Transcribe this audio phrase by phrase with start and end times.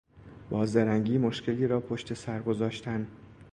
[0.49, 3.07] با زرنگی مشکلی را پشت سر گذاشتن